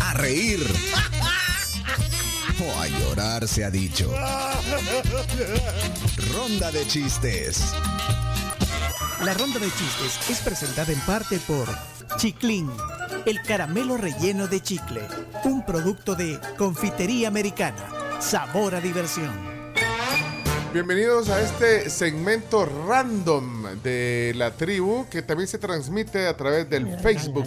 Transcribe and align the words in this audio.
a 0.00 0.14
reír 0.14 0.60
o 2.60 2.80
a 2.80 2.86
llorar 2.86 3.46
se 3.48 3.64
ha 3.64 3.70
dicho. 3.70 4.12
Ronda 6.32 6.70
de 6.70 6.86
chistes. 6.86 7.72
La 9.24 9.34
ronda 9.34 9.58
de 9.58 9.66
chistes 9.66 10.30
es 10.30 10.40
presentada 10.40 10.92
en 10.92 11.00
parte 11.00 11.38
por 11.46 11.68
Chiclin, 12.18 12.70
el 13.26 13.42
caramelo 13.42 13.96
relleno 13.96 14.46
de 14.46 14.60
chicle, 14.60 15.02
un 15.44 15.64
producto 15.64 16.14
de 16.14 16.38
confitería 16.58 17.28
americana. 17.28 18.20
Sabor 18.20 18.74
a 18.74 18.80
diversión. 18.80 19.54
Bienvenidos 20.74 21.28
a 21.28 21.40
este 21.40 21.88
segmento 21.88 22.66
random 22.66 23.80
de 23.80 24.32
la 24.34 24.50
tribu 24.50 25.06
que 25.08 25.22
también 25.22 25.46
se 25.46 25.58
transmite 25.58 26.26
a 26.26 26.36
través 26.36 26.68
del 26.68 26.98
Facebook 26.98 27.46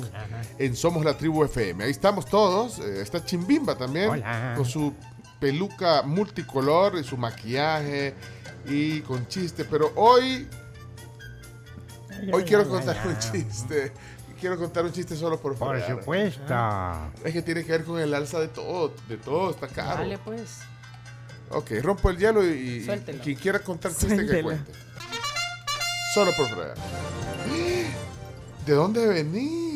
en 0.60 0.76
Somos 0.76 1.04
la 1.06 1.18
Tribu 1.18 1.44
FM. 1.44 1.84
Ahí 1.84 1.92
estamos 1.92 2.26
todos. 2.26 2.80
eh, 2.80 3.02
Está 3.02 3.24
Chimbimba 3.24 3.78
también 3.78 4.10
Hola. 4.10 4.54
con 4.56 4.66
su 4.66 4.94
peluca 5.40 6.02
multicolor 6.04 6.98
y 6.98 7.04
su 7.04 7.18
maquillaje 7.18 8.16
y 8.66 9.02
con 9.02 9.28
chiste. 9.28 9.66
Pero 9.66 9.92
hoy, 9.96 10.48
hoy 12.34 12.44
quiero 12.44 12.68
contar 12.68 12.98
un 13.06 13.18
chiste. 13.20 13.92
Quiero 14.40 14.58
contar 14.58 14.86
un 14.86 14.92
chiste 14.92 15.16
solo 15.16 15.40
por 15.40 15.58
favor. 15.58 15.80
Por 15.84 16.00
supuesto. 16.00 16.54
Es 17.24 17.34
que 17.34 17.42
tiene 17.42 17.64
que 17.66 17.72
ver 17.72 17.84
con 17.84 18.00
el 18.00 18.14
alza 18.14 18.40
de 18.40 18.48
todo, 18.48 18.94
de 19.10 19.18
todo, 19.18 19.50
está 19.52 19.68
caro. 19.68 19.98
Dale, 20.02 20.18
pues. 20.20 20.60
Ok, 21.50 21.72
rompo 21.82 22.10
el 22.10 22.18
hielo 22.18 22.46
y, 22.46 22.50
y 22.50 22.84
Suéltelo. 22.86 23.24
quien 23.24 23.36
quiera 23.38 23.60
contar 23.60 23.92
chiste 23.96 24.26
que 24.28 24.44
cuente. 24.44 24.72
Solo 26.14 26.32
por 26.38 26.48
fregar. 26.50 26.76
¿De 28.66 28.74
dónde 28.74 29.08
venís? 29.08 29.67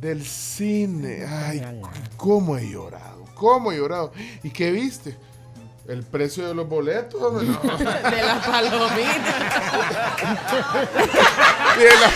Del 0.00 0.24
cine. 0.24 1.26
Ay, 1.26 1.62
cómo 2.16 2.56
he 2.56 2.70
llorado. 2.70 3.24
Cómo 3.34 3.72
he 3.72 3.76
llorado. 3.78 4.12
¿Y 4.42 4.50
qué 4.50 4.70
viste? 4.70 5.16
El 5.88 6.04
precio 6.04 6.46
de 6.46 6.54
los 6.54 6.68
boletos. 6.68 7.20
No. 7.20 7.40
De 7.40 7.84
las 7.84 8.46
palomitas. 8.46 9.34
De 11.78 11.90
la 12.00 12.10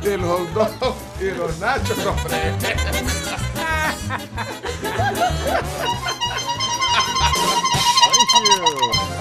De 0.02 0.16
los 0.16 0.54
dogs 0.54 0.96
y 1.20 1.24
de 1.24 1.34
los 1.34 1.58
nachos, 1.58 1.98
hombre. 2.06 2.54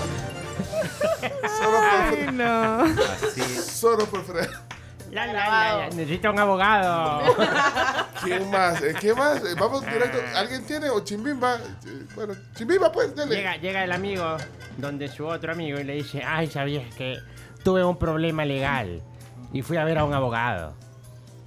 Solo 1.57 1.77
por, 2.09 2.33
no. 2.33 2.85
solo 3.63 4.05
por 4.05 4.23
fregar. 4.25 4.49
La, 5.11 5.25
la, 5.25 5.33
la, 5.33 5.77
la, 5.77 5.85
Necesito 5.89 6.29
un 6.31 6.38
abogado. 6.39 7.33
¿Quién 8.23 8.49
más? 8.52 8.81
Eh, 8.81 8.94
¿Quién 8.99 9.17
más? 9.17 9.38
Eh, 9.38 9.55
vamos 9.57 9.81
directo. 9.85 10.17
¿Alguien 10.35 10.66
tiene? 10.66 10.89
¿O 10.89 10.99
Chimbimba? 11.02 11.55
Eh, 11.85 12.05
Bueno, 12.13 12.33
Chimbimba, 12.55 12.91
pues, 12.91 13.16
dale. 13.16 13.35
Llega, 13.38 13.55
llega 13.55 13.83
el 13.85 13.94
amigo 13.94 14.35
donde 14.77 15.07
su 15.07 15.25
otro 15.25 15.53
amigo 15.53 15.79
y 15.79 15.85
le 15.85 15.94
dice, 15.94 16.23
ay, 16.25 16.47
sabías 16.47 16.94
que 16.95 17.17
tuve 17.63 17.85
un 17.85 17.97
problema 17.97 18.44
legal 18.44 19.01
y 19.53 19.61
fui 19.61 19.77
a 19.77 19.85
ver 19.85 19.97
a 19.97 20.03
un 20.03 20.13
abogado. 20.13 20.73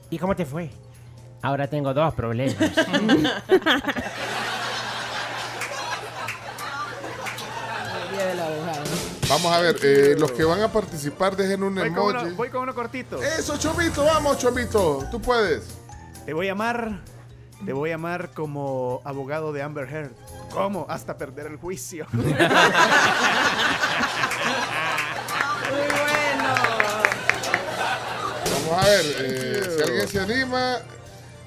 ¿Y 0.09 0.19
cómo 0.19 0.35
te 0.35 0.47
fue? 0.47 0.71
Ahora 1.43 1.67
tengo 1.69 1.93
dos 1.93 2.15
problemas. 2.15 2.57
El 8.03 8.11
día 8.11 8.27
del 8.27 8.41
abogado. 8.41 8.85
Vamos 9.31 9.53
a 9.53 9.61
ver, 9.61 9.77
eh, 9.85 10.17
los 10.19 10.33
que 10.33 10.43
van 10.45 10.61
a 10.61 10.73
participar, 10.73 11.37
dejen 11.37 11.63
un 11.63 11.75
Voy 11.77 11.91
con, 11.93 12.11
emoji. 12.11 12.27
uno, 12.27 12.37
voy 12.37 12.49
con 12.51 12.63
uno 12.63 12.75
cortito. 12.75 13.23
Eso, 13.23 13.57
Chomito, 13.57 14.05
vamos, 14.05 14.37
Chomito. 14.39 15.07
Tú 15.11 15.23
puedes. 15.23 15.63
Te 16.27 16.33
voy 16.35 16.49
a 16.49 16.53
amar. 16.53 17.01
Te 17.65 17.73
voy 17.73 17.93
a 17.93 17.95
amar 17.95 18.33
como 18.35 19.01
abogado 19.05 19.53
de 19.53 19.63
Amber 19.63 19.87
Heard. 19.89 20.11
¿Cómo? 20.53 20.85
Hasta 20.89 21.17
perder 21.17 21.47
el 21.47 21.57
juicio. 21.59 22.07
Muy 22.13 22.23
bueno. 22.25 22.49
Vamos 28.53 28.85
a 28.85 28.89
ver, 28.89 29.05
eh, 29.21 29.63
si 29.77 29.83
alguien 29.83 30.09
se 30.09 30.21
anima. 30.21 30.79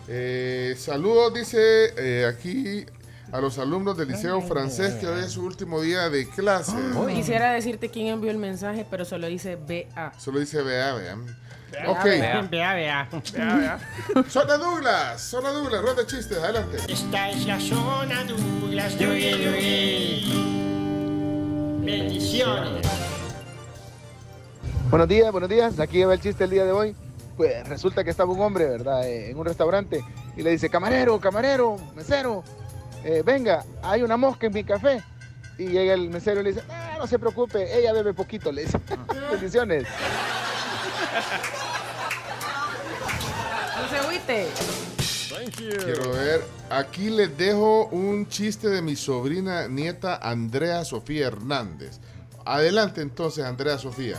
eh, 0.07 0.75
saludos, 0.78 1.34
dice 1.34 1.94
eh, 1.97 2.25
aquí 2.34 2.86
a 3.33 3.41
los 3.41 3.57
alumnos 3.57 3.97
del 3.97 4.09
Liceo 4.09 4.41
Francés 4.41 4.94
que 4.94 5.07
hoy 5.07 5.21
es 5.23 5.31
su 5.31 5.44
último 5.44 5.81
día 5.81 6.07
de 6.07 6.29
clase. 6.29 6.75
Quisiera 7.16 7.51
decirte 7.51 7.89
quién 7.89 8.07
envió 8.07 8.29
el 8.29 8.38
mensaje, 8.38 8.85
pero 8.89 9.05
solo 9.05 9.25
dice 9.25 9.55
BA. 9.55 10.13
Solo 10.19 10.39
dice 10.39 10.61
vea, 10.61 10.94
vean. 10.94 11.25
Ok, 11.88 12.03
Vea, 12.51 12.75
vea. 12.75 13.09
Ya. 13.33 13.79
Zona 14.29 14.57
Douglas, 14.57 15.19
Zona 15.19 15.49
Douglas, 15.49 15.81
ronda 15.81 16.03
de 16.03 16.07
chistes, 16.07 16.38
adelante. 16.38 16.77
Esta 16.88 17.31
es 17.31 17.47
la 17.47 17.59
zona 17.59 18.23
Douglas 18.23 18.99
de 18.99 20.21
Bendiciones. 21.83 22.88
Buenos 24.91 25.07
días, 25.07 25.31
buenos 25.31 25.50
días. 25.50 25.79
Aquí 25.79 26.03
va 26.03 26.13
el 26.13 26.21
chiste 26.21 26.44
el 26.44 26.51
día 26.51 26.65
de 26.65 26.71
hoy. 26.71 26.95
Pues 27.35 27.67
resulta 27.67 28.03
que 28.03 28.11
estaba 28.11 28.31
un 28.31 28.41
hombre, 28.41 28.65
¿verdad? 28.69 29.07
Eh, 29.07 29.31
en 29.31 29.39
un 29.39 29.45
restaurante 29.45 30.05
y 30.38 30.44
le 30.44 30.51
dice, 30.51 30.69
camarero, 30.69 31.19
camarero, 31.19 31.77
mesero, 31.95 32.44
eh, 33.03 33.22
venga, 33.25 33.64
hay 33.81 34.02
una 34.03 34.18
mosca 34.18 34.47
en 34.47 34.53
mi 34.53 34.64
café. 34.64 35.03
Y 35.58 35.68
llega 35.68 35.94
el 35.94 36.09
mesero 36.09 36.41
y 36.41 36.46
le 36.46 36.53
dice, 36.53 36.64
"Ah, 36.69 36.96
no 36.97 37.06
se 37.08 37.19
preocupe, 37.19 37.78
ella 37.78 37.94
bebe 37.94 38.14
poquito, 38.14 38.52
le 38.52 38.64
dice. 38.66 38.80
Bendiciones. 39.31 39.86
No 43.81 43.88
se 43.90 43.97
agüite. 43.97 44.47
Quiero 45.58 46.12
ver, 46.12 46.42
aquí 46.69 47.09
les 47.09 47.36
dejo 47.38 47.86
un 47.88 48.28
chiste 48.30 48.69
de 48.69 48.81
mi 48.81 48.96
sobrina 48.96 49.68
nieta 49.68 50.16
Andrea 50.16 50.86
Sofía 50.86 51.28
Hernández. 51.28 52.00
Adelante 52.46 53.02
entonces, 53.02 53.44
Andrea 53.44 53.78
Sofía. 53.78 54.18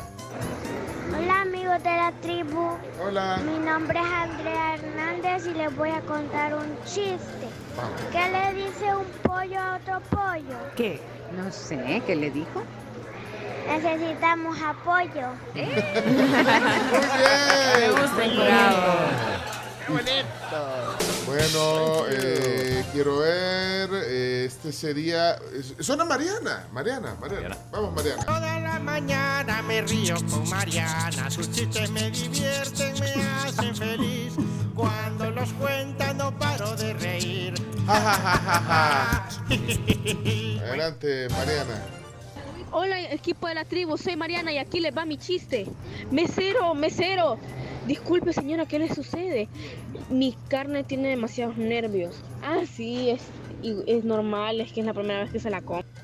Hola 1.17 1.43
amigos 1.43 1.83
de 1.83 1.91
la 1.97 2.13
tribu, 2.21 2.77
Hola. 3.03 3.39
mi 3.45 3.59
nombre 3.65 3.99
es 3.99 4.07
Andrea 4.07 4.75
Hernández 4.75 5.47
y 5.47 5.55
les 5.55 5.75
voy 5.77 5.91
a 5.91 6.01
contar 6.03 6.55
un 6.55 6.77
chiste. 6.85 7.49
Vamos. 7.77 8.01
¿Qué 8.13 8.31
le 8.31 8.44
dice 8.55 8.95
un 8.95 9.05
pollo 9.23 9.61
a 9.61 9.77
otro 9.77 10.01
pollo? 10.11 10.57
¿Qué? 10.77 11.01
No 11.37 11.51
sé, 11.53 12.03
¿qué 12.07 12.15
le 12.17 12.31
dijo? 12.31 12.63
Necesitamos 13.67 14.59
apoyo. 14.61 15.29
Muy 15.55 15.63
Me 15.63 15.75
bien. 17.79 17.93
gusta 18.01 18.25
el 18.25 18.37
bravo. 18.37 18.95
Bueno, 21.27 22.05
eh, 22.11 22.85
quiero 22.93 23.19
ver, 23.19 23.91
eh, 24.07 24.45
este 24.47 24.73
sería... 24.73 25.37
Suena 25.81 26.05
Mariana, 26.05 26.67
Mariana, 26.73 27.15
Mariana. 27.21 27.57
Vamos, 27.71 27.95
Mariana. 27.95 28.25
Toda 28.25 28.61
la 28.61 28.79
mañana 28.79 29.63
me 29.63 29.83
río 29.83 30.15
con 30.31 30.49
Mariana, 30.49 31.31
sus 31.31 31.51
chistes 31.51 31.91
me 31.91 32.11
divierten, 32.11 32.95
me 33.01 33.13
hacen 33.47 33.75
feliz. 33.77 34.33
Cuando 34.75 35.31
los 35.31 35.53
cuenta 35.55 36.13
no 36.15 36.37
paro 36.39 36.75
de 36.77 36.95
reír. 36.95 37.14
Adelante, 40.63 41.29
Mariana. 41.31 41.83
Hola 42.71 43.01
equipo 43.13 43.47
de 43.47 43.55
la 43.55 43.65
tribu, 43.65 43.97
soy 43.99 44.17
Mariana 44.17 44.53
y 44.53 44.59
aquí 44.59 44.81
les 44.81 44.97
va 44.97 45.05
mi 45.05 45.19
chiste. 45.19 45.67
Mesero, 46.11 46.75
mesero. 46.75 47.39
Disculpe 47.87 48.33
señora, 48.33 48.65
¿qué 48.67 48.79
le 48.79 48.93
sucede? 48.93 49.49
Mi 50.09 50.35
carne 50.49 50.83
tiene 50.83 51.11
demasiados 51.11 51.59
nervios. 51.59 52.17
Ah, 52.43 52.63
sí, 52.75 53.11
es, 53.11 53.21
es 53.87 54.05
normal, 54.05 54.63
es 54.63 54.73
que 54.73 54.81
es 54.81 54.87
la 54.87 54.95
primera 54.95 55.21
vez 55.21 55.31
que 55.31 55.41
se 55.41 55.51
la 55.51 55.61
como. 55.61 55.85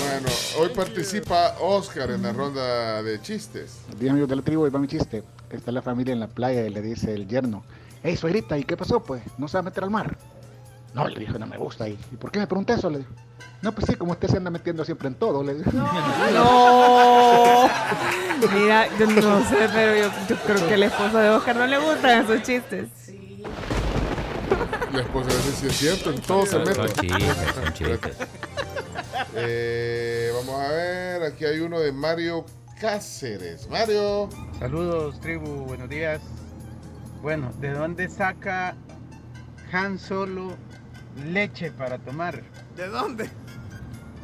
Bueno, 0.00 0.28
hoy 0.56 0.68
participa 0.70 1.54
Oscar 1.60 2.10
en 2.10 2.22
la 2.22 2.32
ronda 2.32 3.02
de 3.02 3.20
chistes. 3.20 3.80
Días 3.98 4.12
amigos 4.12 4.28
de 4.28 4.36
la 4.36 4.42
tribu, 4.42 4.64
ahí 4.64 4.70
va 4.70 4.78
mi 4.78 4.88
chiste. 4.88 5.22
Está 5.50 5.72
la 5.72 5.82
familia 5.82 6.12
en 6.12 6.20
la 6.20 6.28
playa 6.28 6.66
y 6.66 6.70
le 6.70 6.80
dice 6.82 7.14
el 7.14 7.26
yerno, 7.26 7.64
hey 8.02 8.16
suegrita, 8.16 8.56
¿y 8.58 8.64
qué 8.64 8.76
pasó 8.76 9.02
pues? 9.02 9.22
¿No 9.38 9.48
se 9.48 9.56
va 9.56 9.60
a 9.60 9.62
meter 9.64 9.84
al 9.84 9.90
mar? 9.90 10.16
No, 10.94 11.06
le 11.06 11.20
dijo, 11.20 11.38
no 11.38 11.46
me 11.46 11.58
gusta. 11.58 11.88
¿Y, 11.88 11.98
¿y 12.12 12.16
por 12.16 12.30
qué 12.30 12.38
me 12.38 12.46
pregunta 12.46 12.74
eso? 12.74 12.88
Le 12.90 12.98
dijo. 12.98 13.10
No, 13.60 13.72
pues 13.72 13.86
sí, 13.86 13.96
como 13.96 14.12
usted 14.12 14.28
se 14.28 14.36
anda 14.36 14.50
metiendo 14.50 14.84
siempre 14.84 15.08
en 15.08 15.14
todo, 15.14 15.42
le 15.42 15.54
dijo. 15.54 15.70
No. 15.72 15.88
Mira, 18.54 18.88
yo 18.98 19.06
no 19.06 19.44
sé, 19.48 19.68
pero 19.72 19.96
yo, 19.96 20.10
yo 20.28 20.36
creo 20.36 20.68
que 20.68 20.74
el 20.74 20.84
esposo 20.84 21.18
de 21.18 21.30
Oscar 21.30 21.56
no 21.56 21.66
le 21.66 21.78
gustan 21.78 22.24
esos 22.24 22.42
chistes. 22.42 22.88
La 24.92 25.00
esposa 25.00 25.28
dice 25.28 25.52
si 25.52 25.66
es 25.66 25.76
cierto, 25.76 26.10
en 26.10 26.20
todo 26.20 26.46
se 26.46 26.58
mete. 26.58 26.74
son 26.74 26.88
chistes, 26.88 27.54
son 27.54 27.72
chistes. 27.74 28.16
Eh, 29.34 30.17
vamos 30.38 30.60
a 30.60 30.68
ver, 30.68 31.22
aquí 31.24 31.44
hay 31.44 31.58
uno 31.60 31.80
de 31.80 31.90
Mario 31.92 32.44
Cáceres. 32.80 33.68
Mario. 33.68 34.28
Saludos, 34.58 35.18
tribu, 35.20 35.64
buenos 35.66 35.88
días. 35.88 36.20
Bueno, 37.22 37.50
¿de 37.60 37.70
dónde 37.70 38.08
saca 38.08 38.76
Han 39.72 39.98
Solo 39.98 40.56
leche 41.26 41.72
para 41.72 41.98
tomar? 41.98 42.42
¿De 42.76 42.86
dónde? 42.86 43.28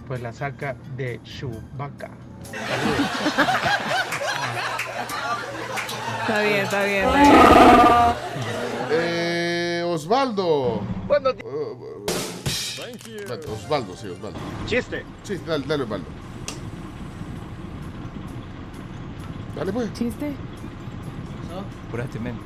Pues 0.06 0.20
la 0.22 0.32
saca 0.32 0.76
de 0.96 1.20
Chewbacca. 1.24 2.10
Está 6.22 6.40
bien, 6.42 6.56
está 6.64 6.84
bien. 6.84 7.08
Está 7.08 7.22
bien. 7.22 7.34
Eh, 8.92 9.82
Osvaldo. 9.86 10.80
Bueno, 11.08 11.30
Uh, 11.30 11.32
espérate, 11.32 11.43
Osvaldo, 13.52 13.96
sí, 13.96 14.08
Osvaldo. 14.08 14.38
Chiste. 14.66 15.04
Sí, 15.22 15.38
dale, 15.46 15.64
dale, 15.66 15.84
Osvaldo. 15.84 16.06
Dale, 19.56 19.72
pues. 19.72 19.92
¿Chiste? 19.92 20.32
Apuraste, 21.88 22.18
men. 22.18 22.38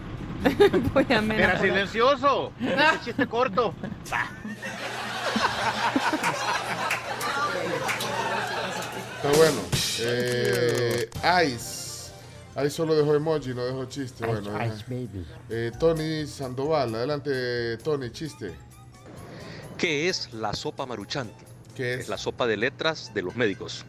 Voy 0.95 1.07
a 1.11 1.21
menos. 1.21 1.43
Era 1.43 1.61
silencioso. 1.61 2.53
Ese 2.61 3.05
chiste 3.05 3.27
corto. 3.27 3.75
Está 9.17 9.33
bueno. 9.37 9.61
Eh, 10.01 11.11
Ice. 11.47 12.13
Ice 12.57 12.71
solo 12.71 12.95
dejó 12.95 13.15
emoji, 13.15 13.55
no 13.55 13.65
dejó 13.65 13.85
chiste. 13.87 14.25
Bueno, 14.27 14.51
Ice, 14.65 14.65
eh. 14.65 14.75
Ice, 14.77 14.85
baby. 14.89 15.27
Eh, 15.49 15.73
Tony 15.79 16.27
Sandoval, 16.27 16.95
adelante, 16.95 17.79
Tony, 17.79 18.11
chiste. 18.11 18.55
¿Qué 19.79 20.09
es 20.09 20.33
la 20.33 20.53
sopa 20.55 20.87
maruchan? 20.87 21.31
¿Qué 21.77 21.95
es? 21.95 22.09
la 22.09 22.19
sopa 22.19 22.47
de 22.49 22.57
letras 22.57 23.13
de 23.15 23.23
los 23.23 23.37
médicos. 23.37 23.85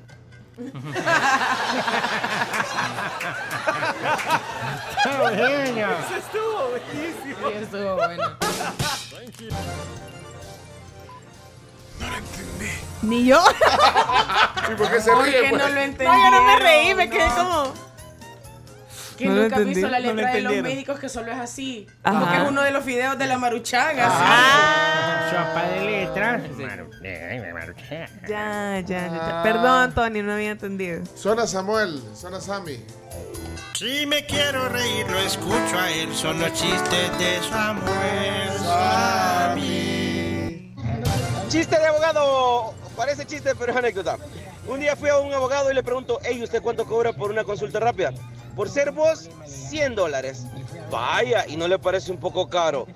Eso 5.06 6.16
estuvo 6.18 6.70
buenísimo. 6.70 7.50
Sí, 7.50 7.54
estuvo 7.62 7.96
bueno. 7.96 8.24
Ni 13.02 13.26
yo. 13.26 13.44
¿Y 14.72 14.76
por 14.76 14.92
qué 14.92 15.02
se 15.02 15.12
¿Por 15.12 15.26
ríe, 15.26 15.50
pues? 15.50 15.62
no 15.64 15.70
lo 15.70 15.82
entendí? 15.82 16.06
No, 16.06 16.14
yo 16.14 16.32
no 16.32 16.44
me 16.44 16.60
reí, 16.60 16.94
me 16.96 17.10
quedé 17.10 17.28
no. 17.30 17.36
como. 17.36 17.89
Que 19.19 19.25
No 19.25 19.33
nunca 19.36 19.57
has 19.57 19.62
entendí, 19.63 19.74
visto 19.75 19.89
la 19.89 20.00
no 20.00 20.13
letra 20.13 20.31
de 20.31 20.42
los 20.42 20.54
médicos 20.63 20.98
que 20.98 21.10
solo 21.10 21.30
es 21.30 21.38
así. 21.38 21.86
Ajá. 22.04 22.18
Como 22.19 22.31
que 22.31 22.38
es 22.38 22.50
uno 22.50 22.62
de 22.62 22.71
los 22.71 22.86
videos 22.86 23.18
de 23.19 23.27
la 23.27 23.38
maruchaga. 23.38 24.07
Ah, 24.10 25.30
Sopa 25.30 25.68
de 25.68 25.81
letras. 25.81 26.42
Ya, 28.30 28.80
ya, 28.80 29.07
ya. 29.07 29.44
Perdón, 29.44 29.94
Tony, 29.94 30.21
no 30.21 30.31
había 30.31 30.51
entendido. 30.51 31.06
Zona 31.18 31.45
Samuel, 31.48 32.01
Zona 32.16 32.39
Sammy. 32.39 32.81
Si 33.75 34.06
me 34.06 34.25
quiero 34.25 34.69
reír, 34.69 35.06
lo 35.10 35.19
escucho 35.19 35.77
a 35.77 35.92
él. 35.92 36.16
Son 36.16 36.39
los 36.39 36.54
chistes 36.54 37.18
de 37.19 37.39
Samuel. 37.50 37.89
Chiste 41.50 41.77
de 41.77 41.88
abogado. 41.88 42.74
Parece 42.95 43.25
chiste, 43.25 43.54
pero 43.56 43.74
es 43.74 43.77
anécdota. 43.77 44.16
Un 44.66 44.80
día 44.80 44.95
fui 44.95 45.10
a 45.10 45.18
un 45.18 45.33
abogado 45.33 45.69
y 45.71 45.74
le 45.74 45.83
pregunto, 45.83 46.19
hey, 46.24 46.42
¿usted 46.42 46.62
cuánto 46.62 46.86
cobra 46.86 47.12
por 47.12 47.31
una 47.31 47.44
consulta 47.44 47.81
rápida? 47.81 48.13
Por 48.60 48.68
ser 48.68 48.92
vos, 48.92 49.30
100 49.46 49.96
dólares. 49.96 50.46
Vaya, 50.92 51.48
¿y 51.48 51.56
no 51.56 51.70
le 51.70 51.80
parece 51.80 52.12
un 52.12 52.18
poco 52.18 52.50
caro? 52.50 52.88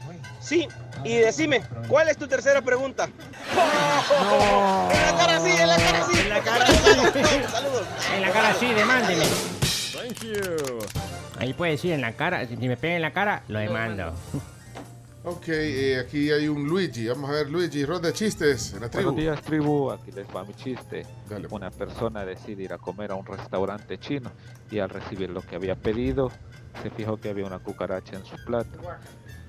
Sí, 0.42 0.68
y 1.06 1.16
decime, 1.16 1.64
¿cuál 1.88 2.10
es 2.10 2.18
tu 2.18 2.28
tercera 2.28 2.62
pregunta? 2.62 3.06
En 3.06 5.06
la 5.06 5.16
cara 5.16 5.40
sí, 5.40 5.52
en 5.52 5.68
la 5.70 5.78
cara 5.78 6.06
sí. 6.06 6.20
En 6.20 6.30
la 6.30 6.42
cara 6.42 6.68
Saludos. 6.68 7.14
En 8.14 8.22
la 8.24 8.32
cara 8.32 8.54
sí, 8.60 8.74
demándeme. 8.74 9.24
Ahí 11.40 11.54
puede 11.54 11.72
decir 11.72 11.94
en 11.94 12.02
la 12.02 12.12
cara, 12.12 12.46
si 12.46 12.58
me 12.58 12.76
pega 12.76 12.98
en 12.98 13.02
la 13.02 13.14
cara, 13.14 13.44
lo 13.48 13.60
demando. 13.60 14.14
Ok, 15.26 15.48
eh, 15.48 16.00
aquí 16.00 16.32
hay 16.32 16.50
un 16.50 16.68
Luigi. 16.68 17.08
Vamos 17.08 17.30
a 17.30 17.34
ver, 17.34 17.50
Luigi, 17.50 17.86
ronda 17.86 18.10
de 18.10 18.14
chistes 18.14 18.74
en 18.74 18.82
la 18.82 18.90
tribu. 18.90 19.12
Buenos 19.12 19.24
días, 19.24 19.42
tribu. 19.42 19.90
Aquí 19.90 20.12
les 20.12 20.28
va 20.28 20.44
mi 20.44 20.54
chiste. 20.54 21.06
Una 21.50 21.72
persona 21.72 22.26
decide 22.26 22.64
ir 22.64 22.74
a 22.74 22.78
comer 22.78 23.12
a 23.12 23.16
un 23.16 23.26
restaurante 23.26 23.98
chino 23.98 24.30
y 24.70 24.80
al 24.80 24.90
recibir 24.90 25.30
lo 25.30 25.42
que 25.42 25.56
había 25.56 25.76
pedido, 25.76 26.30
se 26.82 26.90
fijó 26.90 27.16
que 27.16 27.30
había 27.30 27.46
una 27.46 27.60
cucaracha 27.60 28.18
en 28.18 28.26
su 28.26 28.36
plato. 28.44 28.78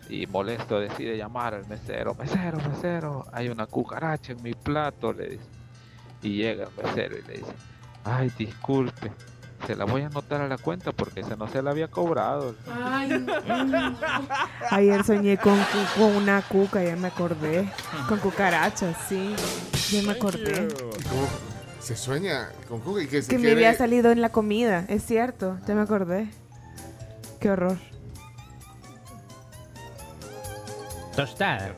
Y 0.09 0.29
molesto 0.29 0.79
decide 0.79 1.17
llamar 1.17 1.55
al 1.55 1.67
mesero. 1.67 2.15
Mesero, 2.15 2.59
mesero, 2.59 3.27
hay 3.33 3.49
una 3.49 3.67
cucaracha 3.67 4.31
en 4.31 4.43
mi 4.45 4.53
plato, 4.53 5.13
le 5.13 5.31
dice. 5.31 5.45
Y 6.23 6.37
llega 6.37 6.69
el 6.69 6.85
mesero 6.85 7.19
y 7.19 7.23
le 7.23 7.33
dice, 7.39 7.53
ay, 8.05 8.31
disculpe, 8.39 9.11
se 9.67 9.77
la 9.77 9.85
voy 9.85 10.03
a 10.03 10.07
anotar 10.07 10.41
a 10.41 10.49
la 10.49 10.59
cuenta 10.59 10.93
porque 10.93 11.21
esa 11.21 11.37
no 11.37 11.49
se 11.49 11.63
la 11.63 11.71
había 11.71 11.89
cobrado. 11.89 12.55
Ay, 12.73 13.11
Ayer 14.71 15.05
soñé 15.05 15.37
con, 15.39 15.57
cu- 15.57 16.01
con 16.01 16.17
una 16.17 16.43
cuca, 16.43 16.83
ya 16.83 16.97
me 16.97 17.09
acordé. 17.09 17.69
Con 18.09 18.19
cucarachas, 18.19 18.97
sí. 19.09 19.35
Ya 19.91 20.03
me 20.03 20.13
acordé. 20.13 20.69
¿Y 20.69 21.03
cómo 21.05 21.29
se 21.81 21.97
sueña 21.97 22.49
con 22.69 22.81
Cuca 22.81 23.03
y 23.03 23.07
que 23.07 23.23
se 23.23 23.31
Que 23.31 23.39
me 23.39 23.51
había 23.53 23.75
salido 23.75 24.11
en 24.11 24.21
la 24.23 24.31
comida, 24.31 24.85
es 24.89 25.05
cierto, 25.05 25.59
ya 25.67 25.75
me 25.75 25.83
acordé. 25.83 26.29
Qué 27.41 27.51
horror. 27.51 27.77
Tostada. 31.15 31.75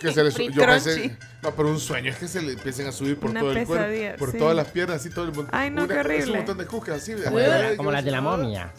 que 0.00 0.12
se 0.12 0.22
le 0.24 0.30
yo 0.52 0.62
pensé-. 0.62 1.16
No, 1.42 1.50
pero 1.54 1.68
un 1.70 1.80
sueño 1.80 2.10
es 2.10 2.16
que 2.18 2.28
se 2.28 2.42
le 2.42 2.52
empiecen 2.52 2.86
a 2.86 2.92
subir 2.92 3.18
por 3.18 3.30
Una 3.30 3.40
todo 3.40 3.52
el 3.52 3.66
cuerpo, 3.66 4.18
por 4.18 4.32
sí. 4.32 4.38
todas 4.38 4.54
las 4.56 4.68
piernas, 4.68 4.96
así 4.98 5.10
todo 5.10 5.24
el 5.24 5.32
mundo. 5.32 5.48
Ay, 5.52 5.70
no, 5.70 5.86
qué 5.88 5.94
Es 5.94 6.00
un 6.00 6.06
horrible. 6.06 6.36
montón 6.36 6.58
de 6.58 6.66
cucas 6.66 6.96
así. 6.96 7.14
Como, 7.14 7.38
la- 7.38 7.76
como 7.76 7.90
las 7.92 8.04
de 8.04 8.10
la 8.10 8.20
momia. 8.20 8.72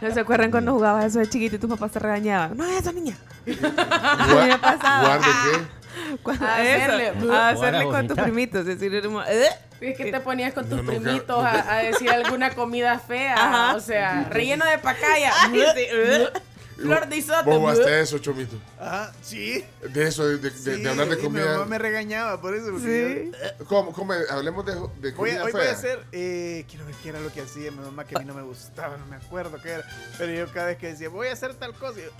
¿No 0.00 0.12
se 0.12 0.20
acuerdan 0.20 0.50
cuando 0.50 0.72
jugabas 0.72 1.06
eso 1.06 1.18
de 1.20 1.28
chiquito 1.28 1.56
y 1.56 1.58
tu 1.58 1.68
papá 1.68 1.88
se 1.88 1.98
regañaba? 1.98 2.54
No, 2.54 2.64
eso 2.66 2.92
niña. 2.92 3.16
A 3.46 4.26
mí 4.26 4.48
me 4.48 4.58
pasaba. 4.58 5.00
¿Guarde 5.18 5.26
Cuando 6.22 6.44
A 6.44 6.54
hacerle, 6.56 7.12
a 7.32 7.48
hacerle 7.50 7.84
con 7.84 8.08
tus 8.08 8.18
primitos, 8.18 8.66
decir, 8.66 9.00
como, 9.02 9.22
"Eh". 9.22 9.48
Es 9.80 9.96
que 9.96 10.10
te 10.10 10.20
ponías 10.20 10.54
con 10.54 10.64
tus 10.68 10.76
No, 10.78 10.82
nunca- 10.82 11.00
primitos 11.00 11.36
nunca- 11.36 11.50
a, 11.60 11.76
a 11.78 11.82
decir 11.82 12.10
alguna 12.10 12.50
comida 12.54 12.98
fea. 12.98 13.34
Ajá. 13.34 13.76
O 13.76 13.80
sea, 13.80 14.28
relleno 14.30 14.64
de 14.64 14.78
pacaya. 14.78 15.32
Ay, 15.42 15.50
sí, 15.74 15.80
eh. 15.92 16.28
Flor 16.76 17.06
de 17.08 17.16
isote. 17.18 17.44
Vos 17.48 17.58
jugaste 17.58 18.00
eso, 18.00 18.18
Chomito. 18.18 18.56
Ah, 18.80 19.12
sí. 19.22 19.64
De 19.92 20.08
eso, 20.08 20.26
de, 20.26 20.38
de- 20.38 20.50
de- 20.50 20.76
de 20.78 20.88
hablar 20.90 21.06
de 21.08 21.14
y 21.14 21.18
Mi 21.18 21.22
comida. 21.22 21.52
mamá 21.52 21.66
me 21.66 21.78
regañaba 21.78 22.40
por 22.40 22.52
eso. 22.56 22.72
porque 22.72 23.30
yo- 23.58 23.64
¿Cómo, 23.66 23.92
cómo? 23.92 24.12
Hablemos 24.28 24.66
de, 24.66 24.74
de 25.00 25.14
comida 25.14 25.42
a- 25.42 25.44
hoy 25.44 25.52
fea. 25.52 25.60
voy 25.60 25.68
a 25.68 25.72
hacer, 25.72 26.00
eh, 26.10 26.64
quiero 26.68 26.84
ver 26.84 26.96
qué 27.00 27.10
era 27.10 27.20
lo 27.20 27.32
que 27.32 27.42
hacía 27.42 27.70
mi 27.70 27.78
mamá 27.78 28.04
que 28.04 28.16
a 28.16 28.18
mí 28.18 28.24
no 28.24 28.34
me 28.34 28.42
gustaba, 28.42 28.96
no 28.96 29.06
me 29.06 29.14
acuerdo 29.14 29.56
qué 29.62 29.68
era. 29.70 29.84
Pero 30.18 30.32
yo 30.32 30.52
cada 30.52 30.66
vez 30.66 30.78
que 30.78 30.88
decía, 30.88 31.08
voy 31.08 31.28
a 31.28 31.32
hacer 31.34 31.54
tal 31.54 31.74
cosa, 31.74 32.00
yo, 32.00 32.10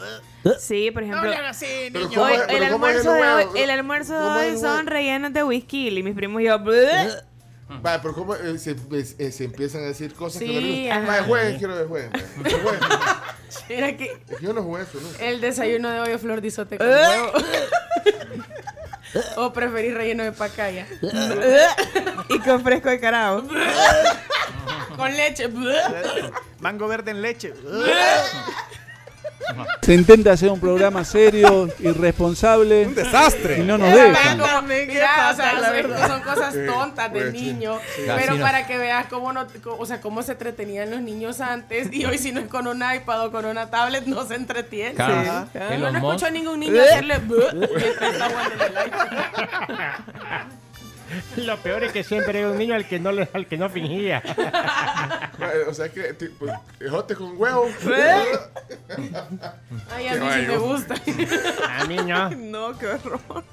"Ugh". 0.44 0.54
Sí, 0.60 0.88
por 0.92 1.02
ejemplo. 1.02 1.34
No 1.34 1.48
así, 1.48 1.90
niño. 1.92 2.08
¿cómo 2.10 2.22
Hoy, 2.22 2.34
es- 2.34 2.48
el, 2.48 2.62
almuerzo 2.62 3.12
de 3.12 3.22
hoy, 3.32 3.44
el 3.60 3.70
almuerzo 3.70 4.12
de 4.14 4.20
¿Cómo 4.20 4.38
es 4.38 4.54
hoy 4.54 4.60
son 4.60 4.86
rellenos 4.86 5.32
de 5.32 5.42
whisky 5.42 5.88
y 5.88 6.02
mis 6.04 6.14
primos 6.14 6.40
y 6.42 6.44
yo. 6.44 6.58
Vale, 7.68 7.98
pero 8.02 8.14
¿cómo 8.14 8.34
eh, 8.34 8.58
se, 8.58 8.76
es- 8.92 9.16
eh, 9.18 9.32
se 9.32 9.44
empiezan 9.44 9.82
a 9.82 9.86
decir 9.86 10.12
cosas 10.14 10.40
que 10.42 10.46
no 10.48 10.52
Sí, 10.52 10.60
les 10.60 10.80
gustan? 10.84 11.06
Vale, 11.06 11.22
jueguen, 11.26 11.58
quiero 11.58 11.74
ver, 11.76 11.86
jueguen. 11.88 12.10
Mira 13.68 13.96
que 13.96 14.04
Es 14.28 14.36
que 14.38 14.44
yo 14.44 14.52
no 14.52 14.62
jugué 14.62 14.82
eso, 14.82 14.98
¿no? 15.00 15.08
el 15.24 15.40
desayuno 15.40 15.90
de 15.90 16.00
hoy 16.00 16.10
es 16.10 16.20
flor 16.20 16.40
de 16.40 16.48
isote 16.48 16.76
con 16.76 16.86
Eh. 16.86 16.90
huevo. 16.92 17.32
o 19.36 19.52
preferís 19.52 19.94
relleno 19.94 20.24
de 20.24 20.32
pacaya. 20.32 20.86
y 22.28 22.38
con 22.40 22.62
fresco 22.62 22.90
de 22.90 23.00
carajo. 23.00 23.44
con 24.96 25.16
leche. 25.16 25.48
Mango 26.60 26.86
verde 26.88 27.12
en 27.12 27.22
leche. 27.22 27.54
Se 29.82 29.94
intenta 29.94 30.32
hacer 30.32 30.50
un 30.50 30.60
programa 30.60 31.04
serio, 31.04 31.68
irresponsable. 31.78 32.86
Un 32.86 32.94
desastre. 32.94 33.58
Y 33.58 33.62
no 33.62 33.78
nos 33.78 33.92
dejan. 33.92 34.38
Mira, 34.66 35.30
o 35.32 35.36
sea, 35.36 35.52
pasa, 35.52 35.60
la 35.60 36.08
son- 36.08 36.22
cosas 36.22 36.54
tontas 36.66 37.12
de 37.12 37.20
pues, 37.20 37.32
niño. 37.32 37.78
Pero 38.16 38.38
para 38.40 38.66
que 38.66 38.78
veas 38.78 39.06
cómo 39.06 39.32
no, 39.32 39.46
o 39.78 39.86
sea, 39.86 40.00
cómo 40.00 40.22
se 40.22 40.32
entretenían 40.32 40.90
los 40.90 41.00
niños 41.00 41.40
antes 41.40 41.92
y 41.92 42.04
hoy 42.04 42.18
si 42.18 42.32
no 42.32 42.40
es 42.40 42.48
con 42.48 42.66
un 42.66 42.82
iPad 42.82 43.26
o 43.26 43.30
con 43.30 43.44
una 43.44 43.70
tablet 43.70 44.06
no 44.06 44.26
se 44.26 44.34
entretiene. 44.34 44.94
Claro. 44.94 45.48
Yo 45.54 45.90
no 45.90 45.98
escucho 45.98 46.26
a 46.26 46.30
ningún 46.30 46.60
niño 46.60 46.82
hacerle 46.82 47.20
Lo 51.36 51.56
peor 51.58 51.84
es 51.84 51.92
que 51.92 52.04
siempre 52.04 52.40
era 52.40 52.50
un 52.50 52.58
niño 52.58 52.74
al 52.74 52.86
que 52.86 52.98
no, 52.98 53.12
le, 53.12 53.28
al 53.32 53.46
que 53.46 53.56
no 53.56 53.68
fingía. 53.68 54.22
O 55.68 55.74
sea, 55.74 55.88
que 55.90 56.14
tipo, 56.14 56.46
ejote 56.80 57.14
con 57.14 57.36
huevo. 57.36 57.68
Ay, 59.90 60.08
a 60.08 60.14
mí 60.14 60.26
sí 60.32 60.46
me 60.46 60.56
gusta. 60.56 60.94
A 61.68 61.84
mí 61.86 61.96
no. 61.96 62.30
No, 62.30 62.78
qué 62.78 62.86
horror. 62.86 63.44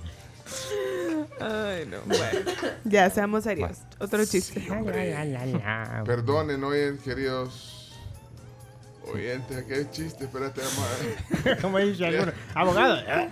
Ay, 1.40 1.86
no. 1.88 2.02
Bueno, 2.06 2.52
ya, 2.84 3.10
seamos 3.10 3.44
serios. 3.44 3.80
Otro 4.00 4.24
chiste. 4.26 4.66
Perdonen, 6.06 6.64
oyen, 6.64 6.98
queridos 7.00 7.81
aquí 9.14 9.74
hay 9.74 9.88
chiste, 9.92 10.26
espérate, 10.26 10.62
vamos 10.62 10.86
a 10.86 11.44
ver. 11.44 11.58
Como 11.62 11.78
dice 11.80 12.06
alguno. 12.06 12.32
Abogado. 12.56 12.98
¿eh? 13.08 13.30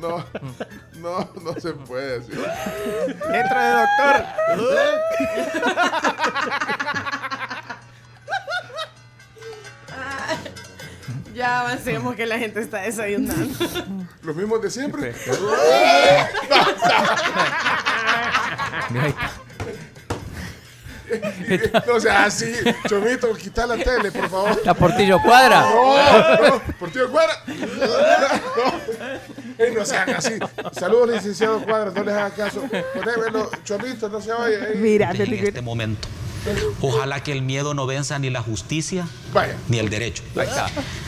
No, 0.00 0.24
no, 0.96 1.30
no 1.42 1.60
se 1.60 1.72
puede 1.72 2.20
decir. 2.20 2.38
Entra 3.32 3.64
de 3.64 3.72
doctor. 3.80 4.24
Ya 11.34 11.60
avancemos 11.60 12.16
que 12.16 12.26
la 12.26 12.38
gente 12.38 12.60
está 12.60 12.78
desayunando. 12.82 13.54
Los 14.22 14.34
mismos 14.34 14.60
de 14.60 14.70
siempre. 14.70 15.14
No 21.86 22.00
sea 22.00 22.24
así, 22.24 22.52
Chomito, 22.88 23.32
quita 23.34 23.66
la 23.66 23.76
tele, 23.76 24.10
por 24.12 24.28
favor. 24.28 24.60
¿La 24.64 24.74
Portillo 24.74 25.20
Cuadra? 25.22 25.60
No, 25.60 26.48
no, 26.48 26.62
Portillo 26.78 27.10
Cuadra. 27.10 27.34
No, 29.58 29.74
no 29.74 29.84
sean 29.84 30.10
así. 30.10 30.34
Saludos, 30.70 31.10
licenciado 31.10 31.60
Cuadra, 31.64 31.90
no 31.90 32.04
les 32.04 32.14
haga 32.14 32.30
caso. 32.30 32.62
Ponémelo, 32.94 33.50
Chomito, 33.64 34.08
no 34.08 34.20
se 34.20 34.32
vaya. 34.32 34.68
Mira, 34.76 35.10
en 35.10 35.34
este 35.34 35.60
momento. 35.60 36.06
Ojalá 36.80 37.22
que 37.22 37.32
el 37.32 37.42
miedo 37.42 37.74
no 37.74 37.86
venza 37.86 38.18
ni 38.18 38.30
la 38.30 38.42
justicia 38.42 39.06
Vaya. 39.32 39.56
ni 39.68 39.78
el 39.78 39.88
derecho. 39.88 40.22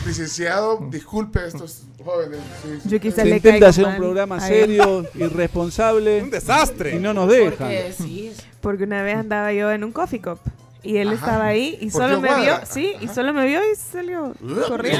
Licenciado, 0.05 0.79
disculpe 0.89 1.39
a 1.39 1.45
estos 1.47 1.83
jóvenes. 2.03 2.39
sí. 2.63 2.89
Yo 2.89 2.99
quizás 2.99 3.23
Se 3.23 3.25
le 3.25 3.35
intenta 3.37 3.67
hacer 3.69 3.85
un 3.85 3.97
programa 3.97 4.39
serio, 4.39 5.05
irresponsable. 5.15 6.23
Un 6.23 6.29
desastre. 6.31 6.95
Y 6.95 6.99
no 6.99 7.13
nos 7.13 7.29
dejan. 7.29 7.51
Porque 7.57 7.93
sí. 7.97 8.31
Porque 8.61 8.83
una 8.83 9.03
vez 9.03 9.15
andaba 9.17 9.53
yo 9.53 9.71
en 9.71 9.83
un 9.83 9.91
coffee 9.91 10.21
cup. 10.21 10.39
Y 10.83 10.97
él 10.97 11.09
Ajá. 11.09 11.15
estaba 11.15 11.45
ahí 11.45 11.77
y 11.79 11.91
¿Por 11.91 12.01
solo 12.01 12.21
me 12.21 12.27
cuadra? 12.29 12.43
vio, 12.57 12.59
sí, 12.67 12.95
y 13.01 13.07
solo 13.07 13.33
me 13.33 13.45
vio 13.45 13.59
y 13.71 13.75
salió 13.75 14.33
corriendo. 14.67 14.99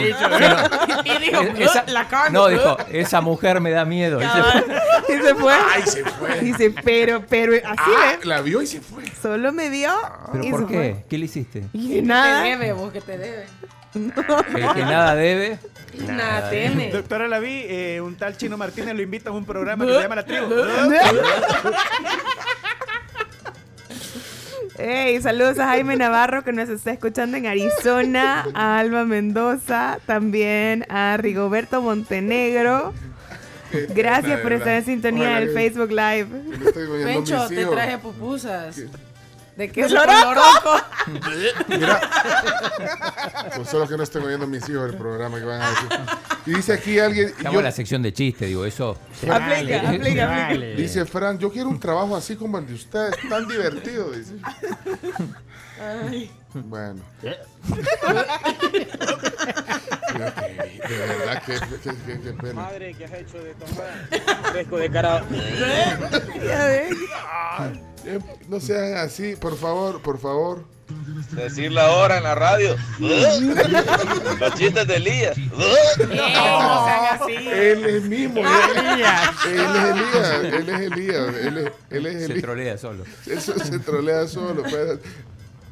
Y 1.04 1.18
dijo, 1.26 1.42
y 1.44 1.46
dijo, 1.54 1.72
Esa- 1.72 1.86
la 1.88 2.08
carne. 2.08 2.38
no, 2.38 2.48
dijo, 2.50 2.78
esa 2.92 3.20
mujer 3.22 3.60
me 3.62 3.72
da 3.72 3.84
miedo. 3.84 4.20
Y 4.22 4.26
se 4.26 4.42
fue. 4.44 4.64
Y 5.10 5.22
se 5.22 5.36
fue. 5.36 5.54
Ay, 5.54 5.82
se 5.86 6.06
fue. 6.06 6.40
Dice, 6.42 6.74
pero, 6.84 7.24
pero, 7.28 7.54
así 7.68 7.92
Ah, 7.98 8.14
la 8.24 8.42
vio 8.42 8.62
y 8.62 8.68
se 8.68 8.80
fue. 8.80 9.04
Solo 9.22 9.52
me 9.52 9.70
vio 9.70 9.92
¿Pero 10.32 10.44
y 10.46 10.52
por 10.52 10.60
se 10.62 10.68
qué? 10.68 10.74
fue. 10.74 11.06
¿Qué 11.10 11.18
le 11.18 11.26
hiciste? 11.26 11.64
Y 11.74 12.02
nada. 12.04 12.44
Te 12.44 12.50
debe, 12.50 12.74
vos 12.74 12.94
que 12.94 13.02
te 13.02 13.18
debe. 13.18 13.46
El 13.94 14.14
que 14.74 14.82
nada 14.86 15.16
debe. 15.16 15.58
Nada 16.08 16.50
teme. 16.50 16.92
Doctora 16.92 17.28
Laví, 17.28 17.66
eh, 17.68 18.00
un 18.02 18.16
tal 18.16 18.38
Chino 18.38 18.56
Martínez 18.56 18.96
lo 18.96 19.02
invita 19.02 19.32
a 19.32 19.34
un 19.34 19.44
programa 19.46 19.86
que 19.86 19.94
se 19.96 20.02
llama 20.02 20.16
La 20.16 20.26
Tribu. 20.26 20.46
Hey, 24.78 25.22
saludos 25.22 25.60
a 25.60 25.68
Jaime 25.68 25.96
Navarro 25.96 26.44
que 26.44 26.54
nos 26.54 26.70
está 26.70 26.92
escuchando 26.92 27.38
en 27.38 27.46
Arizona, 27.46 28.48
a 28.54 28.80
Alba 28.80 29.06
Mendoza, 29.06 30.00
también 30.06 30.86
a 30.90 31.18
Rigoberto 31.18 31.82
Montenegro. 31.82 32.94
Gracias 33.96 34.40
por 34.42 34.54
estar 34.54 34.74
en 34.76 34.86
sintonía 34.86 35.40
del 35.40 35.54
Facebook 35.54 35.92
Live. 35.92 36.28
Pencho, 37.06 37.48
te 37.48 37.66
traje 37.66 37.98
pupusas. 37.98 38.82
¿De 39.62 39.72
qué 39.72 39.82
¿De 39.82 39.88
es 39.88 39.94
loroco? 39.94 40.82
Mira, 41.68 42.02
pues 43.56 43.70
solo 43.70 43.88
que 43.88 43.96
no 43.96 44.02
estoy 44.02 44.24
oyendo 44.24 44.48
mis 44.48 44.68
hijos 44.68 44.90
el 44.90 44.98
programa 44.98 45.38
que 45.38 45.46
van 45.46 45.62
a 45.62 45.70
decir. 45.70 45.88
Y 46.48 46.52
dice 46.56 46.74
aquí 46.74 46.98
alguien. 46.98 47.28
Estamos 47.28 47.54
yo- 47.54 47.60
en 47.60 47.66
la 47.66 47.72
sección 47.72 48.02
de 48.02 48.12
chiste, 48.12 48.48
digo, 48.48 48.66
eso. 48.66 48.98
Aplica, 49.30 49.88
aplica, 49.88 50.48
aplica. 50.48 50.66
Dice 50.76 51.06
Frank, 51.06 51.40
yo 51.40 51.52
quiero 51.52 51.70
un 51.70 51.80
trabajo 51.80 52.16
así 52.16 52.36
como 52.36 52.58
el 52.58 52.66
de 52.66 52.74
ustedes, 52.74 53.14
tan 53.30 53.48
divertido, 53.48 54.10
dice. 54.10 54.34
Bueno. 56.56 57.04
De 60.26 60.98
verdad 60.98 61.44
que, 61.46 61.54
que, 61.54 61.96
que- 62.06 62.22
que 62.22 62.34
pena. 62.34 62.54
Madre, 62.54 62.94
¿qué 62.98 63.06
has 63.06 63.14
hecho 63.14 63.38
de 63.44 63.54
tomar? 63.56 64.52
Fresco 64.52 64.78
de 64.78 64.90
cara. 64.90 65.24
Eh, 68.06 68.20
No 68.50 68.60
sean 68.60 68.96
así, 68.98 69.36
por 69.36 69.58
favor, 69.58 70.02
por 70.02 70.20
favor. 70.20 70.66
Decir 71.32 71.72
la 71.72 71.92
hora 71.92 72.18
en 72.18 72.24
la 72.24 72.36
radio. 72.36 72.76
Los 73.00 74.54
chistes 74.56 74.86
de 74.88 74.96
Elías. 74.98 75.38
no 75.38 76.86
sean 76.86 77.06
así. 77.22 77.36
Él 77.48 77.86
es 77.86 78.04
mismo. 78.04 78.42
Elías. 78.42 79.32
Él 79.46 79.60
es 79.76 79.84
Elías. 79.86 80.44
Él 80.44 80.70
es 80.70 80.80
Elías. 80.82 81.36
Él 81.46 81.58
es, 81.60 81.72
él 81.92 82.06
es 82.08 82.14
Se 82.18 82.26
Elías. 82.26 82.42
trolea 82.42 82.78
solo. 82.78 83.04
Eso 83.26 83.58
se 83.58 83.80
trolea 83.80 84.28
solo. 84.28 84.64
pues. 84.64 85.00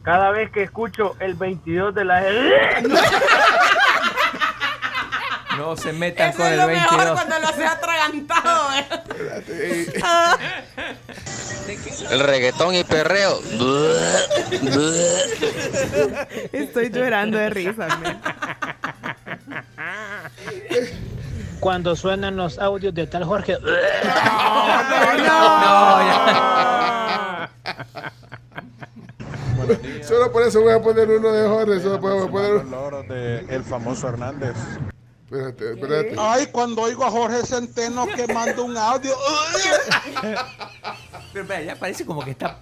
Cada 0.03 0.31
vez 0.31 0.49
que 0.51 0.63
escucho 0.63 1.17
el 1.19 1.33
22 1.33 1.93
de 1.93 2.05
la... 2.05 2.21
No 5.59 5.75
se 5.75 5.91
metan 5.91 6.29
Eso 6.29 6.37
con 6.37 6.47
es 6.47 6.53
el 6.53 6.59
lo 6.59 6.67
mejor 6.67 6.97
22. 6.97 7.11
cuando 7.11 7.39
lo 7.39 7.47
hace 7.49 7.65
atragantado. 7.65 8.69
¿eh? 8.79 8.85
El 12.11 12.21
reggaetón 12.21 12.73
y 12.75 12.85
perreo. 12.85 13.41
Estoy 16.53 16.89
llorando 16.89 17.37
de 17.37 17.49
risa. 17.49 17.87
man. 17.87 18.21
Cuando 21.59 21.93
suenan 21.97 22.37
los 22.37 22.57
audios 22.57 22.93
de 22.95 23.05
tal 23.05 23.25
Jorge... 23.25 23.57
Solo 30.03 30.31
por 30.31 30.41
eso 30.43 30.61
voy 30.61 30.73
a 30.73 30.81
poner 30.81 31.09
uno 31.09 31.31
de 31.31 31.47
Jorge. 31.47 31.81
Solo 31.81 31.95
a 31.95 31.99
poner 32.31 32.53
uno. 32.65 33.03
de 33.03 33.45
el 33.49 33.63
famoso 33.63 34.07
Hernández. 34.07 34.55
Espérate, 35.31 35.73
espérate. 35.73 36.15
Ay, 36.17 36.47
cuando 36.47 36.81
oigo 36.81 37.05
a 37.05 37.11
Jorge 37.11 37.45
Centeno 37.45 38.07
que 38.07 38.25
manda 38.33 38.59
un 38.63 38.75
audio. 38.75 39.15
Pero 41.31 41.43
espera, 41.43 41.61
ya 41.61 41.75
parece 41.75 42.03
como 42.03 42.25
que 42.25 42.31
está. 42.31 42.57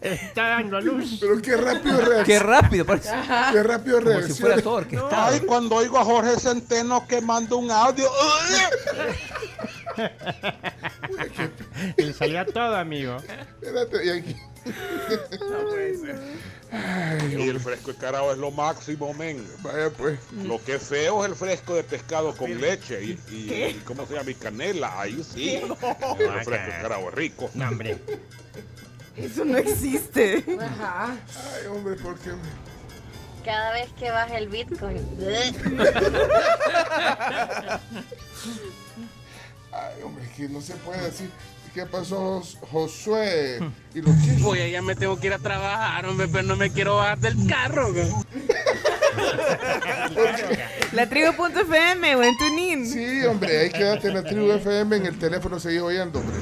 Está 0.00 0.48
dando 0.50 0.80
luz. 0.80 1.18
Pero 1.20 1.42
qué 1.42 1.56
rápido 1.56 1.96
reacciona. 1.96 2.24
Qué 2.24 2.38
rápido, 2.38 2.84
parece. 2.86 3.10
Qué 3.52 3.62
rápido 3.64 3.98
Como 3.98 4.10
si 4.10 4.16
reacciona. 4.18 4.40
fuera 4.40 4.62
todo 4.62 4.74
orquestado. 4.74 5.16
Ay, 5.16 5.40
cuando 5.40 5.74
oigo 5.74 5.98
a 5.98 6.04
Jorge 6.04 6.38
Centeno 6.38 7.04
que 7.08 7.20
manda 7.20 7.56
un 7.56 7.72
audio. 7.72 8.08
Le 11.96 12.12
salía 12.12 12.44
todo, 12.46 12.76
amigo. 12.76 13.16
Espérate, 13.60 14.06
y 14.06 14.10
aquí. 14.10 14.36
Y 17.30 17.48
el 17.48 17.60
fresco 17.60 17.92
de 17.92 17.98
carao 17.98 18.32
es 18.32 18.38
lo 18.38 18.50
máximo, 18.50 19.14
men. 19.14 19.46
Vaya 19.62 19.90
pues. 19.90 20.18
Lo 20.44 20.62
que 20.62 20.74
es 20.74 20.82
feo 20.82 21.24
es 21.24 21.30
el 21.30 21.36
fresco 21.36 21.74
de 21.74 21.84
pescado 21.84 22.34
con 22.36 22.60
leche 22.60 23.02
y, 23.04 23.10
y- 23.30 23.82
¿cómo 23.84 24.06
se 24.06 24.14
llama? 24.14 24.30
Y 24.30 24.34
canela. 24.34 25.00
Ahí 25.00 25.22
sí. 25.22 25.60
No. 25.66 25.76
El 26.18 26.44
fresco 26.44 26.66
de 26.66 26.82
carao 26.82 27.08
es 27.08 27.14
rico. 27.14 27.50
No, 27.54 27.68
hombre. 27.68 27.98
Eso 29.16 29.44
no 29.44 29.56
existe. 29.58 30.44
Ajá. 30.60 31.16
Ay, 31.54 31.66
hombre, 31.68 31.94
¿por 31.96 32.18
qué? 32.18 32.32
Cada 33.44 33.72
vez 33.72 33.88
que 33.98 34.10
baja 34.10 34.36
el 34.38 34.48
Bitcoin. 34.48 35.06
Ay, 39.72 40.02
hombre, 40.02 40.24
es 40.24 40.30
que 40.32 40.48
no 40.48 40.60
se 40.60 40.74
puede 40.76 41.00
decir. 41.02 41.30
¿Qué 41.76 41.84
pasó, 41.84 42.40
Jos- 42.40 42.56
Josué? 42.72 43.58
Y 43.94 44.00
los 44.00 44.16
chistes. 44.16 44.40
Voy, 44.40 44.70
ya 44.70 44.80
me 44.80 44.94
tengo 44.94 45.20
que 45.20 45.26
ir 45.26 45.34
a 45.34 45.38
trabajar, 45.38 46.06
hombre, 46.06 46.26
pero 46.26 46.42
no 46.44 46.56
me 46.56 46.70
quiero 46.70 46.96
bajar 46.96 47.18
del 47.18 47.36
carro. 47.46 47.92
La 50.92 51.06
tribu.fm 51.06 52.16
o 52.16 52.22
en. 52.22 52.86
Sí, 52.86 53.26
hombre, 53.26 53.58
ahí 53.58 53.70
quédate 53.70 54.08
en 54.08 54.14
la 54.14 54.22
tribu 54.22 54.50
FM, 54.52 54.96
en 54.96 55.04
el 55.04 55.18
teléfono 55.18 55.60
seguís 55.60 55.82
oyendo, 55.82 56.20
hombre. 56.20 56.36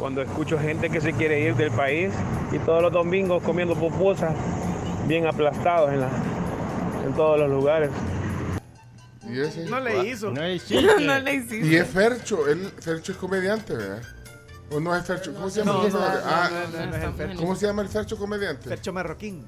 Cuando 0.00 0.20
escucho 0.20 0.58
gente 0.58 0.90
que 0.90 1.00
se 1.00 1.12
quiere 1.12 1.42
ir 1.42 1.54
del 1.54 1.70
país 1.70 2.10
y 2.50 2.58
todos 2.58 2.82
los 2.82 2.92
domingos 2.92 3.44
comiendo 3.44 3.76
pupusas 3.76 4.34
bien 5.06 5.28
aplastados 5.28 5.92
en, 5.92 6.00
la, 6.00 6.08
en 7.06 7.12
todos 7.14 7.38
los 7.38 7.48
lugares. 7.48 7.90
¿Y 9.28 9.38
ese? 9.38 9.66
No 9.66 9.78
le 9.78 10.08
hizo. 10.08 10.32
No 10.32 10.40
No 11.00 11.18
le 11.20 11.34
hiciste. 11.34 11.66
Y 11.68 11.76
es 11.76 11.86
Fercho, 11.86 12.48
él, 12.48 12.68
Fercho 12.80 13.12
es 13.12 13.18
comediante, 13.18 13.74
¿verdad? 13.74 14.02
¿O 14.70 14.78
no 14.80 14.94
es 14.94 15.04
Fercho? 15.04 15.34
¿Cómo 15.34 15.50
se 15.50 15.60
llama? 15.64 15.72
No, 15.72 15.86
el 15.86 15.92
no, 15.92 15.98
Ah. 16.24 16.50
¿Cómo 17.36 17.56
se 17.56 17.66
llama 17.66 17.82
el 17.82 17.88
Fercho 17.88 18.16
comediante? 18.16 18.68
Fercho 18.68 18.92
Marroquín. 18.92 19.44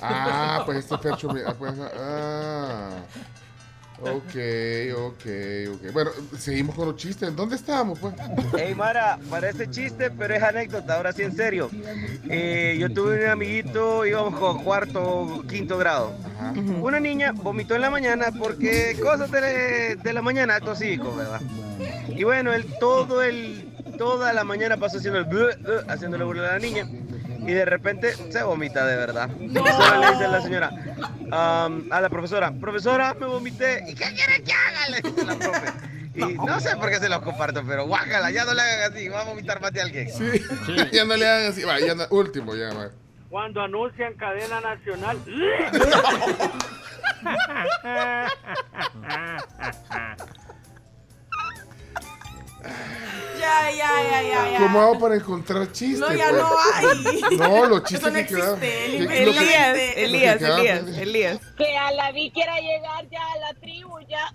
Ah, 0.00 0.62
pues 0.64 0.78
este 0.78 0.96
Fercho. 0.98 1.28
ah, 1.46 1.54
pues, 1.58 1.74
ah. 1.98 2.90
Ok, 4.00 4.34
ok, 4.96 5.26
ok. 5.74 5.92
Bueno, 5.92 6.10
seguimos 6.36 6.74
con 6.74 6.88
los 6.88 6.96
chistes. 6.96 7.34
¿Dónde 7.36 7.54
estábamos, 7.56 7.98
pues? 8.00 8.14
Hey 8.56 8.74
Mara, 8.74 9.18
parece 9.30 9.70
chiste, 9.70 10.10
pero 10.10 10.34
es 10.34 10.42
anécdota, 10.42 10.96
ahora 10.96 11.12
sí 11.12 11.22
en 11.22 11.34
serio. 11.36 11.70
Eh, 12.28 12.76
yo 12.80 12.92
tuve 12.92 13.24
un 13.24 13.30
amiguito, 13.30 14.04
íbamos 14.04 14.38
con 14.40 14.64
cuarto, 14.64 15.44
quinto 15.48 15.78
grado. 15.78 16.12
Una 16.82 16.98
niña 16.98 17.32
vomitó 17.32 17.76
en 17.76 17.82
la 17.82 17.90
mañana 17.90 18.26
porque 18.36 18.98
cosas 19.00 19.30
de, 19.30 19.96
de 19.96 20.12
la 20.12 20.22
mañana, 20.22 20.56
actos 20.56 20.80
cívicos, 20.80 21.16
¿verdad? 21.16 21.40
Y 22.08 22.24
bueno, 22.24 22.52
él 22.52 22.66
todo 22.80 23.22
el, 23.22 23.70
toda 23.96 24.32
la 24.32 24.42
mañana 24.44 24.76
pasó 24.76 24.98
haciendo 24.98 25.20
el 25.20 25.24
blu, 25.26 25.46
blu, 25.60 25.74
haciéndole 25.88 26.24
burla 26.24 26.48
a 26.50 26.52
la 26.54 26.58
niña. 26.58 26.86
Y 27.46 27.52
de 27.52 27.64
repente 27.64 28.12
se 28.30 28.42
vomita 28.42 28.84
de 28.86 28.96
verdad. 28.96 29.28
Y 29.38 29.52
solo 29.54 30.00
le 30.00 30.10
dice 30.12 30.24
a 30.24 30.28
la 30.28 30.40
señora, 30.40 30.70
a 31.30 32.00
la 32.00 32.08
profesora, 32.08 32.52
profesora, 32.52 33.14
me 33.14 33.26
vomité. 33.26 33.84
¿Y 33.86 33.94
qué 33.94 34.12
quiere 34.14 34.42
que 34.42 34.52
haga? 34.52 34.88
Le 34.90 35.00
dice 35.02 35.24
la 35.26 35.34
profe. 35.36 35.72
Y 36.14 36.34
no 36.34 36.60
sé 36.60 36.76
por 36.76 36.90
qué 36.90 36.98
se 37.00 37.08
los 37.08 37.20
comparto, 37.22 37.62
pero 37.66 37.86
guácala, 37.86 38.30
ya 38.30 38.44
no 38.44 38.54
le 38.54 38.62
hagan 38.62 38.92
así, 38.92 39.08
va 39.08 39.22
a 39.22 39.24
vomitar 39.24 39.60
más 39.60 39.72
de 39.72 39.82
alguien. 39.82 40.08
Sí. 40.10 40.40
ya 40.92 41.04
no 41.04 41.16
le 41.16 41.26
hagan 41.28 41.50
así. 41.50 41.64
Va, 41.64 41.80
ya 41.80 41.94
no- 41.94 42.06
último, 42.10 42.54
ya, 42.54 42.72
va. 42.72 42.90
Cuando 43.28 43.60
anuncian 43.62 44.14
cadena 44.14 44.60
nacional. 44.60 45.18
ya, 53.70 54.02
ya, 54.02 54.22
ya, 54.22 54.50
ya. 54.52 54.58
¿Cómo 54.58 54.80
hago 54.80 54.98
para 54.98 55.16
encontrar 55.16 55.70
chistes? 55.72 56.00
No, 56.00 56.12
ya 56.12 56.32
no 56.32 56.48
hay. 56.74 57.20
No, 57.38 57.66
los 57.66 57.84
chistes 57.84 58.00
Eso 58.00 58.10
no 58.10 58.14
que 58.14 58.26
quedaban. 58.26 58.62
Elías, 58.62 59.10
Elías, 59.10 59.96
Elías, 59.96 60.42
Elías, 60.42 60.98
Elías. 60.98 61.40
Que 61.56 61.76
a 61.76 61.90
la 61.92 62.12
vi 62.12 62.30
quiera 62.30 62.58
llegar 62.60 63.08
ya 63.10 63.22
a 63.32 63.38
la 63.38 63.54
tribu, 63.60 64.00
ya. 64.08 64.34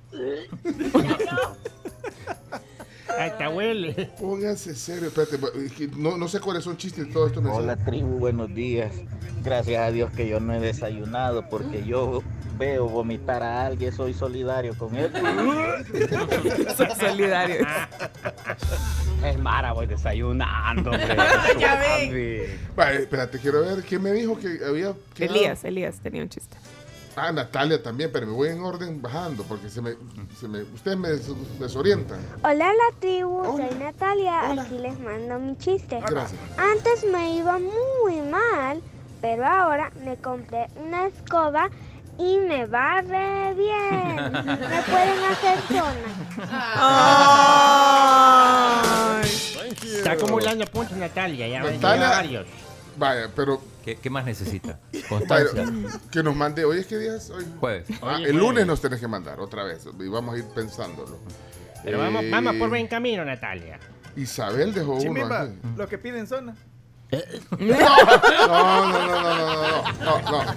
Hasta 3.18 3.50
huele. 3.50 4.12
Pónganse 4.20 4.76
serio, 4.76 5.08
espérate. 5.08 5.38
No, 5.98 6.18
no 6.18 6.28
sé 6.28 6.40
cuáles 6.40 6.64
son 6.64 6.78
chistes 6.78 7.08
de 7.08 7.14
todo 7.14 7.28
esto. 7.28 7.42
Hola 7.42 7.76
tribu, 7.76 8.20
buenos 8.20 8.54
días. 8.54 8.94
Gracias 9.44 9.82
a 9.82 9.92
Dios 9.92 10.12
que 10.12 10.28
yo 10.28 10.40
no 10.40 10.54
he 10.54 10.60
desayunado 10.60 11.48
porque 11.50 11.84
yo 11.86 12.22
veo 12.60 12.88
vomitar 12.88 13.42
a 13.42 13.66
alguien, 13.68 13.92
soy 13.92 14.14
solidario 14.14 14.78
con 14.78 14.94
él. 14.96 15.12
Soy 16.78 16.88
solidario. 17.00 17.66
Es 19.26 19.38
Mara, 19.38 19.74
voy 19.74 19.86
desayunando, 19.86 20.92
hombre. 20.92 21.18
Ya 21.60 21.76
ve. 21.78 22.58
Vale, 22.76 23.00
espérate, 23.02 23.38
quiero 23.40 23.62
ver. 23.62 23.84
¿Quién 23.84 24.02
me 24.02 24.12
dijo 24.14 24.38
que 24.40 24.60
había 24.66 24.94
quedado? 25.14 25.36
Elías, 25.36 25.64
Elías 25.66 26.00
tenía 26.00 26.22
un 26.22 26.30
chiste. 26.30 26.56
Ah, 27.18 27.32
Natalia 27.34 27.84
también, 27.84 28.12
pero 28.14 28.28
me 28.28 28.32
voy 28.32 28.48
en 28.48 28.62
orden 28.62 29.02
bajando 29.02 29.44
porque 29.44 29.70
se 29.70 29.82
me, 29.82 29.96
se 30.40 30.48
me, 30.48 30.62
ustedes 30.62 30.98
me 30.98 31.10
des- 31.10 31.60
desorientan. 31.60 32.20
Hola 32.44 32.68
la 32.68 33.00
tribu, 33.00 33.44
soy 33.58 33.78
Natalia, 33.78 34.52
aquí 34.52 34.78
les 34.78 34.98
mando 35.02 35.38
mi 35.38 35.58
chiste. 35.58 36.00
Gracias. 36.08 36.40
Antes 36.58 37.04
me 37.12 37.36
iba 37.36 37.60
muy 37.60 38.22
mal, 38.22 38.82
pero 39.20 39.46
ahora 39.46 39.92
me 40.06 40.16
compré 40.16 40.68
una 40.78 41.08
escoba 41.08 41.70
y 42.20 42.38
me 42.48 42.66
va 42.66 43.02
re 43.02 43.54
bien. 43.56 44.16
Me 44.34 44.82
pueden 44.84 45.24
hacer 45.32 45.58
zona. 45.70 46.10
Está 49.82 50.12
acumulando 50.14 50.66
puntos 50.68 50.98
Natalia, 50.98 51.48
ya 51.48 51.64
Natalia, 51.64 52.10
varios. 52.10 52.48
vaya, 52.98 53.30
pero 53.36 53.62
¿Qué, 53.84 53.96
qué 53.96 54.10
más 54.10 54.26
necesita? 54.26 54.80
vaya, 54.92 55.08
Constancia. 55.08 55.66
que 56.12 56.22
nos 56.24 56.36
mande, 56.36 56.66
hoy 56.66 56.80
es 56.80 56.88
qué 56.88 56.98
día 56.98 57.16
es 57.16 57.30
hoy. 57.30 57.46
Jueves. 57.60 57.88
Ah, 58.02 58.16
Hoy 58.18 58.24
el 58.24 58.30
es 58.30 58.36
lunes 58.36 58.66
nos 58.68 58.82
tenés 58.82 59.00
que 59.00 59.08
mandar 59.08 59.40
otra 59.40 59.64
vez 59.64 59.88
y 60.00 60.08
vamos 60.10 60.36
a 60.36 60.38
ir 60.38 60.46
pensándolo. 60.54 61.18
Pero 61.84 61.98
vamos, 62.00 62.24
Eh, 62.24 62.30
vamos 62.30 62.56
por 62.56 62.70
buen 62.70 62.88
camino, 62.88 63.24
Natalia. 63.24 63.80
Isabel 64.16 64.74
dejó 64.74 64.92
uno. 64.94 65.02
Chimimba, 65.02 65.42
aquí. 65.44 65.54
lo 65.78 65.88
que 65.88 65.98
piden 65.98 66.28
zona. 66.28 66.56
No, 67.60 67.68
no, 68.88 69.08
no, 69.08 69.08
no, 69.08 69.24
no, 69.24 69.84
no, 70.04 70.22
no, 70.22 70.44
no. 70.44 70.54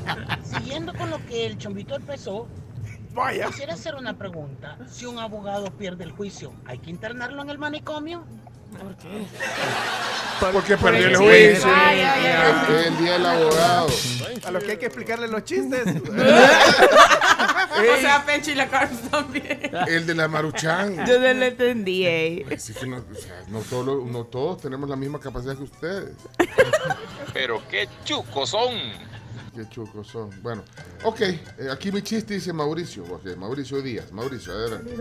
Siguiendo 0.73 0.95
con 0.95 1.11
lo 1.11 1.19
que 1.27 1.45
el 1.45 1.59
chombito 1.59 1.95
empezó, 1.95 2.49
Vaya. 3.13 3.49
quisiera 3.49 3.75
hacer 3.75 3.95
una 3.95 4.17
pregunta. 4.17 4.79
Si 4.91 5.05
un 5.05 5.19
abogado 5.19 5.71
pierde 5.71 6.05
el 6.05 6.13
juicio, 6.13 6.55
¿hay 6.65 6.79
que 6.79 6.89
internarlo 6.89 7.43
en 7.43 7.51
el 7.51 7.59
manicomio? 7.59 8.25
¿Por 8.81 8.97
qué? 8.97 9.27
Porque 10.41 10.79
por 10.79 10.93
perdió 10.93 11.09
el 11.09 11.17
juicio. 11.17 11.71
Ay, 11.71 12.01
ay, 12.01 12.25
ay. 12.27 12.75
Es 12.75 12.87
el 12.87 12.97
día 12.97 13.13
del 13.13 13.27
abogado. 13.27 13.87
A 14.47 14.51
los 14.51 14.65
que 14.65 14.71
hay 14.71 14.77
que 14.79 14.87
explicarle 14.87 15.29
los 15.29 15.45
chistes. 15.45 15.85
O 17.73 18.01
sea, 18.01 18.25
Pencho 18.25 18.51
y 18.51 18.55
la 18.55 18.69
Carlos 18.69 19.01
también. 19.11 19.71
El 19.89 20.07
de 20.07 20.15
la 20.15 20.29
Maruchan. 20.29 21.07
Yo 21.07 21.19
no 21.19 21.33
lo 21.33 21.45
entendí. 21.47 22.03
que 22.05 22.47
no, 22.87 22.99
o 22.99 23.15
sea, 23.15 23.45
no, 23.49 23.61
todos, 23.61 24.05
no 24.05 24.25
todos 24.25 24.61
tenemos 24.61 24.89
la 24.91 24.97
misma 24.97 25.19
capacidad 25.19 25.57
que 25.57 25.63
ustedes. 25.63 26.13
Pero 27.33 27.63
qué 27.71 27.89
chucos 28.05 28.51
son. 28.51 28.73
Qué 29.55 29.69
chucos 29.69 30.07
son. 30.07 30.31
Bueno, 30.43 30.63
ok. 31.05 31.21
eh, 31.21 31.39
aquí 31.71 31.93
mi 31.93 32.01
chiste 32.01 32.35
dice 32.35 32.53
Mauricio. 32.55 33.05
Ok, 33.05 33.37
Mauricio 33.37 33.83
Díaz. 33.83 34.11
Mauricio, 34.11 34.53
adelante. 34.53 34.97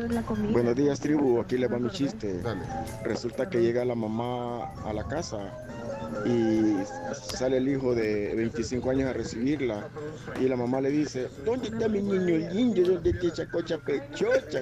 Buenos 0.52 0.76
días, 0.76 1.00
tribu. 1.00 1.40
Aquí 1.40 1.58
le 1.58 1.68
va 1.68 1.80
mi 1.80 1.90
chiste. 1.90 2.42
Dale. 2.42 2.62
Resulta 3.06 3.50
que 3.50 3.62
llega 3.62 3.86
la 3.86 3.96
mamá 3.96 4.74
a 4.84 4.92
la 4.94 5.08
casa 5.08 5.38
y 6.26 6.76
sale 7.14 7.58
el 7.58 7.68
hijo 7.68 7.96
de 7.96 8.36
25 8.36 8.90
años 8.90 9.10
a 9.10 9.14
recibirla. 9.14 9.90
Y 10.40 10.48
la 10.48 10.56
mamá 10.56 10.82
le 10.82 10.90
dice: 10.90 11.30
¿Dónde 11.46 11.70
está 11.70 11.88
mi 11.88 12.02
niño 12.02 12.38
lindo? 12.52 12.82
¿Dónde 12.84 13.12
está 13.12 13.28
esa 13.28 13.50
cocha 13.50 13.78
pechocha? 13.78 14.62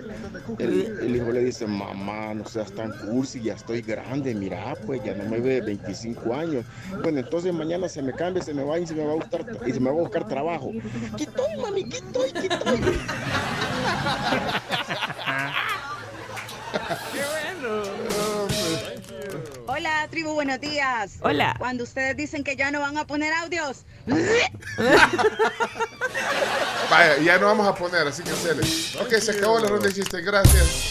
El, 0.57 0.97
el 1.01 1.15
hijo 1.15 1.31
le 1.31 1.43
dice: 1.43 1.67
Mamá, 1.67 2.33
no 2.33 2.45
seas 2.45 2.71
tan 2.73 2.91
cursi, 2.91 3.41
ya 3.41 3.53
estoy 3.53 3.81
grande. 3.81 4.33
Mira, 4.35 4.75
pues 4.85 5.03
ya 5.03 5.15
no 5.15 5.25
me 5.25 5.39
ve 5.39 5.61
25 5.61 6.33
años. 6.33 6.65
Bueno, 7.01 7.19
entonces 7.19 7.53
mañana 7.53 7.89
se 7.89 8.01
me 8.01 8.13
cambia, 8.13 8.41
se 8.43 8.53
me 8.53 8.63
va 8.63 8.79
y 8.79 8.87
se 8.87 8.95
me 8.95 9.05
va 9.05 9.11
a 9.11 9.15
gustar 9.15 9.45
y 9.65 9.71
se 9.71 9.79
me 9.79 9.89
va 9.89 9.95
a 9.97 9.99
buscar 9.99 10.27
trabajo. 10.27 10.71
¿Qué 11.17 11.23
estoy, 11.23 11.57
mami? 11.61 11.89
¿Qué 11.89 11.97
estoy? 11.97 12.31
¿Qué 12.31 12.47
estoy? 12.47 12.79
Hola, 19.79 20.09
tribu, 20.11 20.33
buenos 20.33 20.59
días. 20.59 21.19
Hola. 21.21 21.55
Cuando 21.57 21.85
ustedes 21.85 22.17
dicen 22.17 22.43
que 22.43 22.57
ya 22.57 22.69
no 22.69 22.81
van 22.81 22.97
a 22.97 23.07
poner 23.07 23.31
audios. 23.31 23.85
Vaya, 26.89 27.17
ya 27.23 27.37
no 27.37 27.45
vamos 27.45 27.65
a 27.65 27.73
poner, 27.73 28.05
así 28.05 28.21
que 28.21 28.31
se 28.31 28.51
Ok, 28.99 29.13
se 29.21 29.31
acabó 29.31 29.57
la 29.57 29.69
ronda 29.69 29.87
de 29.87 29.93
chistes. 29.93 30.25
Gracias. 30.25 30.89